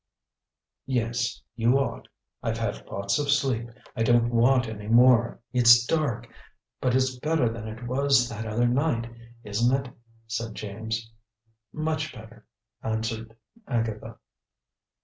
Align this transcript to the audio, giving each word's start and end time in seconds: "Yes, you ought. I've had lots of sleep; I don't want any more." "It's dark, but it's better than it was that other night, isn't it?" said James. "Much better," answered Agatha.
"Yes, 0.87 1.43
you 1.55 1.77
ought. 1.77 2.07
I've 2.41 2.57
had 2.57 2.87
lots 2.87 3.19
of 3.19 3.29
sleep; 3.29 3.69
I 3.95 4.01
don't 4.01 4.31
want 4.31 4.67
any 4.67 4.87
more." 4.87 5.39
"It's 5.53 5.85
dark, 5.85 6.27
but 6.81 6.95
it's 6.95 7.19
better 7.19 7.47
than 7.49 7.67
it 7.67 7.85
was 7.85 8.27
that 8.29 8.47
other 8.47 8.67
night, 8.67 9.13
isn't 9.43 9.85
it?" 9.85 9.93
said 10.25 10.55
James. 10.55 11.11
"Much 11.71 12.15
better," 12.15 12.47
answered 12.81 13.35
Agatha. 13.67 14.17